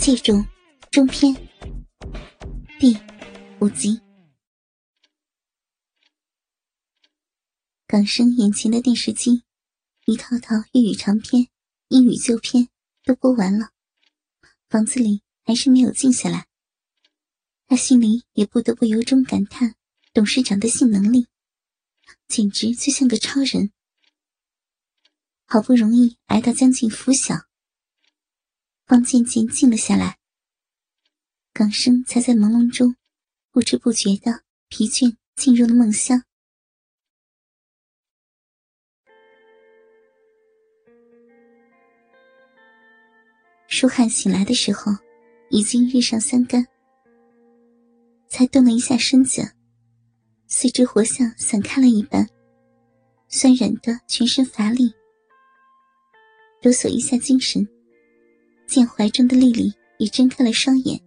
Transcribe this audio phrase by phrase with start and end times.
[0.00, 0.42] 记住，
[0.90, 1.34] 中篇
[2.78, 2.96] 第
[3.60, 4.00] 五集。
[7.86, 9.42] 港生眼前的电视机，
[10.06, 11.48] 一套套粤语长篇、
[11.88, 12.70] 英语旧片
[13.04, 13.72] 都播完了，
[14.70, 16.46] 房子里还是没有静下来。
[17.66, 19.74] 他心里也不得不由衷感叹
[20.14, 21.26] 董事长的性能力，
[22.26, 23.70] 简直就像个超人。
[25.44, 27.49] 好不容易挨到将近拂晓。
[28.90, 30.18] 方渐渐静了下来，
[31.52, 32.96] 港生才在朦胧中
[33.52, 36.24] 不知不觉的疲倦进入了梦乡。
[43.68, 44.90] 舒汉醒来的时候，
[45.50, 46.66] 已经日上三竿，
[48.26, 49.52] 才动了一下身子，
[50.48, 52.28] 四肢活像散开了一般，
[53.28, 54.92] 酸软的全身乏力，
[56.60, 57.64] 抖擞一下精神。
[58.70, 60.98] 见怀中的丽丽已睁开了双眼，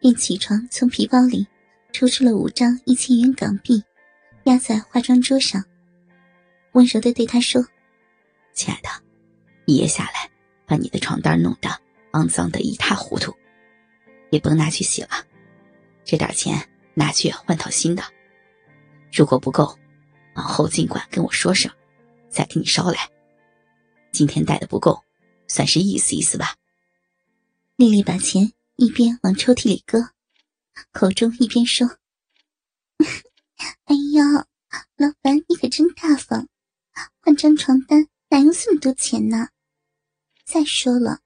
[0.00, 1.46] 便起床，从皮包里
[1.92, 3.84] 抽出了五张一千元港币，
[4.44, 5.62] 压在化妆桌上，
[6.72, 7.62] 温柔的对她说
[8.54, 8.88] ：“亲爱的，
[9.66, 10.30] 一夜下来，
[10.64, 11.68] 把你的床单弄得
[12.12, 13.30] 肮脏的一塌糊涂，
[14.30, 15.10] 也甭拿去洗了，
[16.02, 18.02] 这点钱拿去换套新的。
[19.12, 19.78] 如果不够，
[20.34, 21.70] 往后尽管跟我说声，
[22.30, 23.06] 再给你捎来。
[24.12, 24.98] 今天带的不够。”
[25.46, 26.56] 算是意思意思吧。
[27.76, 30.10] 丽丽把钱一边往抽屉里搁，
[30.92, 31.98] 口中一边说
[33.84, 34.46] ：“哎呀，
[34.96, 36.48] 老板你可真大方，
[37.20, 39.48] 换张床单哪用这么多钱呢？
[40.44, 41.20] 再说了，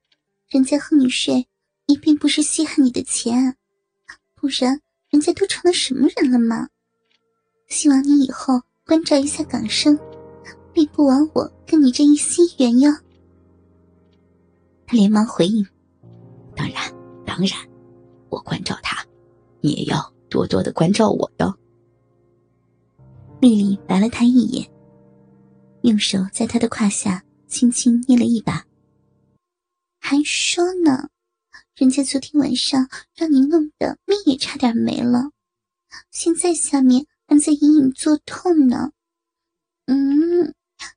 [0.48, 1.48] 人家和你睡
[1.86, 3.56] 也并不是稀罕你的钱，
[4.34, 6.68] 不然人家都成了什么人了吗？
[7.68, 9.98] 希望你以后关照一下港生，
[10.72, 12.90] 并不枉我跟你这一心缘哟。”
[14.88, 15.62] 他连忙回应
[16.56, 16.82] ：“当然，
[17.26, 17.58] 当然，
[18.30, 19.04] 我关照他，
[19.60, 21.54] 你也要多多的关照我哟。”
[23.38, 24.66] 丽丽白了他一眼，
[25.82, 28.64] 用手在他的胯下轻轻捏了一把，
[30.00, 31.10] 还说呢
[31.76, 35.30] ：“人家昨天晚上让你弄的命也差点没了，
[36.10, 38.90] 现在下面还在隐隐作痛呢。”
[39.84, 40.54] 嗯，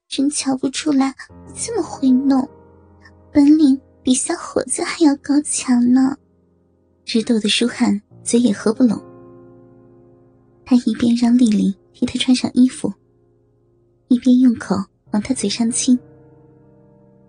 [0.08, 1.14] 真瞧不出来
[1.46, 2.50] 你这么会弄。
[3.34, 6.18] 本领比小伙子还要高强呢，
[7.06, 9.02] 直逗的舒汉嘴也合不拢。
[10.66, 12.94] 他一边让丽丽替他穿上衣服，
[14.10, 14.76] 一边用口
[15.12, 15.98] 往他嘴上亲。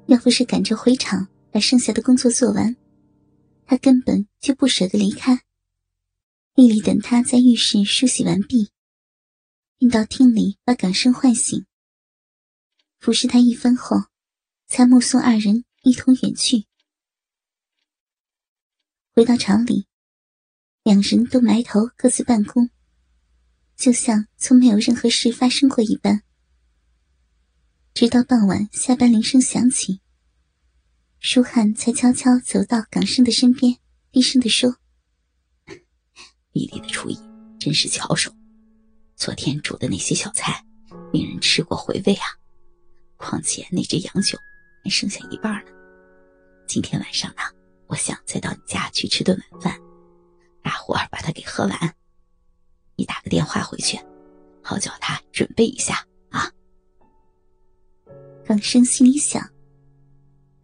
[0.07, 2.77] 要不是赶着回厂把剩下的工作做完，
[3.65, 5.43] 他根本就不舍得离开。
[6.57, 8.71] 丽丽等他在浴室梳洗完毕，
[9.79, 11.65] 并到厅里把港生唤醒，
[12.99, 14.03] 服侍他一番后，
[14.67, 15.65] 才目送二人。
[15.83, 16.67] 一同远去。
[19.15, 19.87] 回到厂里，
[20.85, 22.71] 两人都埋头各自办公，
[23.77, 26.23] 就像从没有任何事发生过一般。
[27.95, 30.01] 直到傍晚下班铃声响起，
[31.19, 33.77] 舒汉才悄悄走到港生的身边，
[34.13, 34.77] 低声地说
[36.53, 37.19] ：“丽丽的厨艺
[37.59, 38.33] 真是巧手，
[39.17, 40.65] 昨天煮的那些小菜，
[41.13, 42.27] 令人吃过回味啊。
[43.17, 44.39] 况且那只洋酒……”
[44.83, 45.71] 还剩下一半呢。
[46.67, 47.43] 今天晚上呢，
[47.87, 49.81] 我想再到你家去吃顿晚饭，
[50.63, 51.95] 大伙儿把它给喝完。
[52.97, 53.99] 你打个电话回去，
[54.63, 56.51] 好叫他准备一下啊。
[58.45, 59.43] 港生心里想：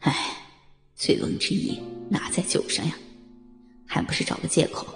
[0.00, 0.14] 哎，
[0.94, 1.80] 醉翁之意
[2.10, 2.94] 哪在酒上呀？
[3.86, 4.86] 还不是找个借口，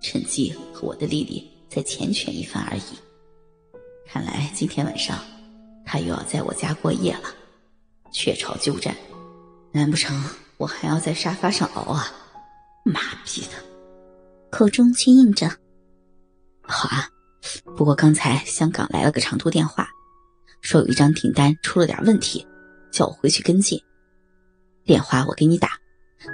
[0.00, 2.82] 趁机和我的丽丽再缱绻一番而已。
[4.06, 5.18] 看来今天晚上，
[5.84, 7.34] 他又要在我家过夜了。
[8.12, 8.94] 雀巢鸠占，
[9.72, 10.22] 难不成
[10.58, 12.06] 我还要在沙发上熬啊？
[12.84, 13.52] 妈逼的，
[14.50, 15.50] 口中却应着。
[16.62, 17.08] 好啊，
[17.76, 19.88] 不过刚才香港来了个长途电话，
[20.60, 22.46] 说有一张订单出了点问题，
[22.92, 23.80] 叫我回去跟进。
[24.84, 25.70] 电话我给你打，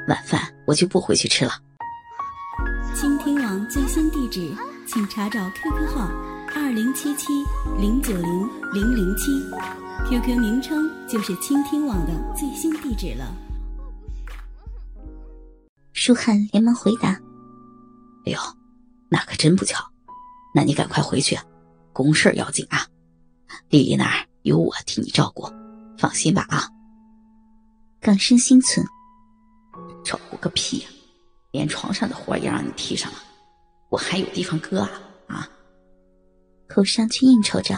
[0.09, 1.53] 晚饭我就不回去吃了。
[2.95, 4.53] 倾听网最新地址，
[4.87, 6.11] 请查找 QQ 号
[6.69, 7.29] 二零七七
[7.81, 9.43] 零九零零零七。
[10.07, 13.35] QQ 名称就是倾听网的最新地址了。
[15.95, 17.13] 舒汉连忙回答
[18.27, 18.39] ：“哎呦，
[19.09, 19.83] 那可真不巧。
[20.55, 21.39] 那你赶快回去，
[21.95, 22.87] 公事要紧啊！
[23.71, 25.51] 丽丽那儿有我替你照顾，
[25.97, 26.69] 放心吧啊。”
[27.99, 28.85] 港生心存
[30.05, 30.89] ：“照顾个屁呀！
[31.51, 33.19] 连床上的活也让你替上了，
[33.89, 35.01] 我还有地方搁啊啊！”
[36.69, 37.75] 口上却应酬着。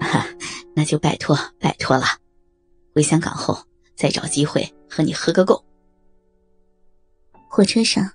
[0.00, 0.26] 哈，
[0.74, 2.04] 那就拜托拜托了。
[2.94, 3.58] 回香港后
[3.96, 5.64] 再找机会和你喝个够。
[7.50, 8.08] 火车上，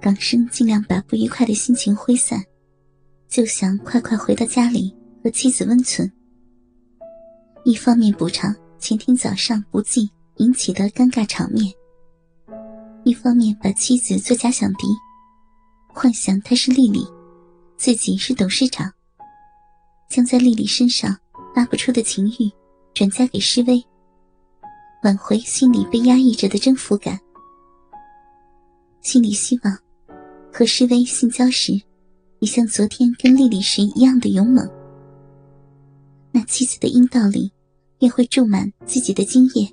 [0.00, 2.42] 港生尽量把不愉快的心情挥散，
[3.28, 6.10] 就想快快回到家里和妻子温存。
[7.64, 11.72] 一方面补偿前天早上不济引起的尴尬场面，
[13.04, 14.86] 一方面把妻子做假想敌，
[15.88, 17.06] 幻想她是丽丽，
[17.76, 18.92] 自己是董事长，
[20.08, 21.16] 将在丽丽身上
[21.54, 22.50] 拉不出的情欲
[22.92, 23.84] 转嫁给施威，
[25.02, 27.18] 挽回心里被压抑着的征服感。
[29.00, 29.78] 心里希望，
[30.52, 31.72] 和施威性交时，
[32.38, 34.68] 也像昨天跟丽丽时一样的勇猛。
[36.32, 37.52] 那妻子的阴道里，
[37.98, 39.68] 便会注满自己的精液。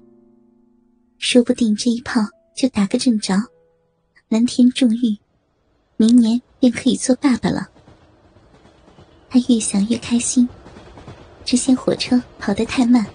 [1.18, 2.22] 说不定这一炮
[2.56, 3.36] 就打个正着，
[4.28, 5.18] 蓝天重玉，
[5.98, 7.70] 明年便可以做爸爸了。
[9.34, 10.48] 他越想越开心，
[11.46, 13.06] 这些火车跑得太慢。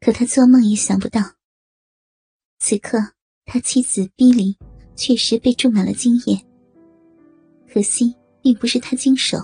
[0.00, 1.20] 可他做梦也想不到，
[2.58, 2.98] 此刻。
[3.46, 4.56] 他妻子逼里
[4.96, 6.44] 确实被注满了精液，
[7.70, 9.38] 可惜并不是他经手，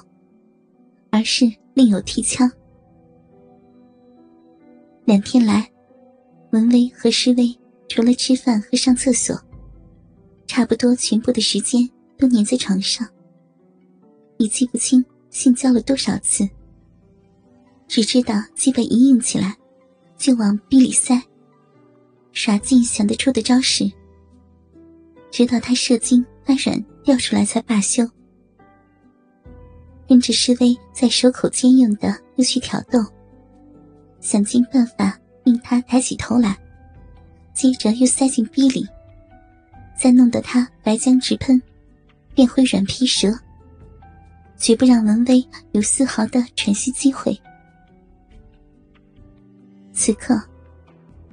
[1.10, 1.44] 而是
[1.74, 2.50] 另有替枪。
[5.04, 5.70] 两天来，
[6.50, 7.56] 文威和施威
[7.88, 9.38] 除了吃饭和上厕所，
[10.46, 13.06] 差不多全部的时间都黏在床上。
[14.40, 16.48] 已记不清性交了多少次，
[17.86, 19.54] 只知道基本一硬起来，
[20.16, 21.22] 就往逼里塞。
[22.32, 23.84] 耍尽想得出的招式，
[25.30, 28.08] 直到他射精发软掉出来才罢休。
[30.08, 32.98] 跟着施威在手口间用的又去挑逗，
[34.20, 36.58] 想尽办法令他抬起头来，
[37.52, 38.86] 接着又塞进逼里，
[40.00, 41.60] 再弄得他白浆直喷，
[42.34, 43.28] 变回软皮蛇，
[44.60, 47.36] 绝不让文威有丝毫的喘息机会。
[49.92, 50.40] 此刻。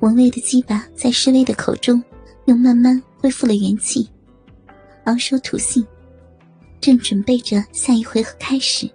[0.02, 2.04] 文威的鸡巴在施威的口中，
[2.46, 4.08] 又慢慢恢复了元气，
[5.06, 5.84] 昂首吐信，
[6.80, 8.88] 正准备着下一回合开始。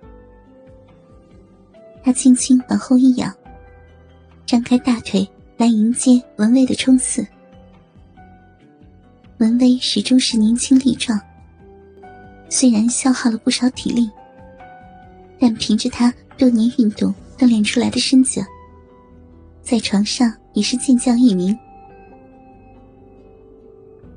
[2.05, 3.35] 他轻轻往后一仰，
[4.47, 7.27] 张开大腿来迎接文威的冲刺。
[9.39, 11.21] 文威始终是年轻力壮，
[12.49, 14.09] 虽然消耗了不少体力，
[15.43, 18.41] 但凭着他多年运动锻炼出来的身子，
[19.61, 20.33] 在床上。
[20.55, 21.59] 已是健将一名，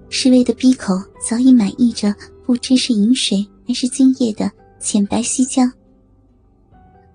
[0.09, 0.93] 侍卫的鼻口
[1.25, 2.13] 早已满溢着
[2.45, 4.51] 不知是饮水还是精液的
[4.81, 5.71] 浅白稀浆，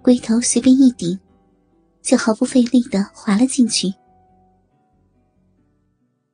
[0.01, 1.21] 龟头随便一顶，
[2.01, 3.93] 就毫不费力的滑了进去。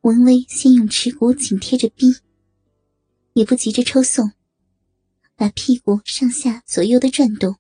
[0.03, 2.15] 文威先用耻骨紧贴着逼，
[3.33, 4.31] 也不急着抽送，
[5.35, 7.57] 把屁股上下左右的转动，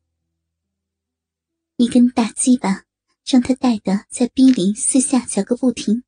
[1.76, 2.86] 一根大鸡巴。
[3.28, 6.04] 让他带的在逼里四下搅个不停。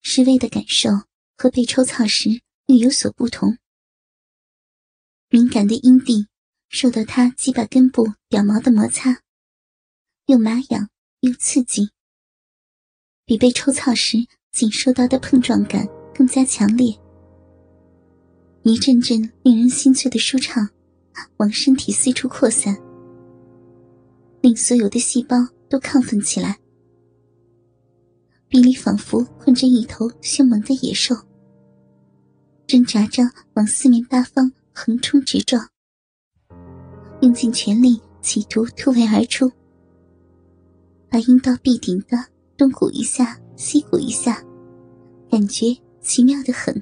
[0.00, 0.90] 施威的感受
[1.36, 3.58] 和被抽草时又有所不同。
[5.28, 6.28] 敏感的阴蒂
[6.68, 9.22] 受到他鸡巴根部屌毛的摩擦，
[10.26, 10.88] 又麻痒
[11.18, 11.90] 又刺激，
[13.24, 14.18] 比被抽草时
[14.52, 15.84] 仅受到的碰撞感
[16.14, 16.96] 更加强烈。
[18.62, 20.70] 一阵阵令人心醉的舒畅，
[21.38, 22.85] 往身体四处扩散。
[24.46, 25.36] 令所有的细胞
[25.68, 26.56] 都亢奋起来，
[28.46, 31.16] 比利仿佛困着一头凶猛的野兽，
[32.64, 33.24] 挣扎着
[33.54, 35.68] 往四面八方横冲直撞，
[37.22, 39.50] 用尽全力企图突围而出，
[41.08, 42.16] 把阴道壁顶的
[42.56, 44.40] 东鼓一下西鼓一下，
[45.28, 46.80] 感觉奇妙的很。